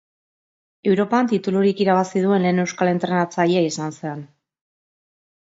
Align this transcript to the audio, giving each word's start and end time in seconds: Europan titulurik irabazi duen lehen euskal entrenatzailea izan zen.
Europan 0.91 1.29
titulurik 1.33 1.83
irabazi 1.85 2.23
duen 2.23 2.47
lehen 2.47 2.63
euskal 2.65 2.91
entrenatzailea 2.93 3.63
izan 3.75 3.95
zen. 4.01 4.27